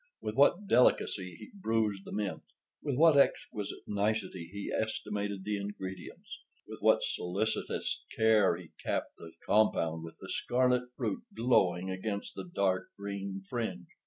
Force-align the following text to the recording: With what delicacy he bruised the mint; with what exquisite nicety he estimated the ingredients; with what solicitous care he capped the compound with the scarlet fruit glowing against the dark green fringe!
With 0.19 0.33
what 0.33 0.65
delicacy 0.65 1.35
he 1.35 1.51
bruised 1.53 2.05
the 2.05 2.11
mint; 2.11 2.41
with 2.81 2.95
what 2.95 3.19
exquisite 3.19 3.83
nicety 3.85 4.49
he 4.51 4.71
estimated 4.71 5.43
the 5.43 5.57
ingredients; 5.57 6.39
with 6.67 6.79
what 6.81 7.03
solicitous 7.03 8.03
care 8.15 8.55
he 8.57 8.71
capped 8.83 9.15
the 9.19 9.33
compound 9.45 10.03
with 10.03 10.17
the 10.19 10.27
scarlet 10.29 10.89
fruit 10.97 11.21
glowing 11.35 11.91
against 11.91 12.33
the 12.33 12.49
dark 12.51 12.89
green 12.97 13.43
fringe! 13.47 13.85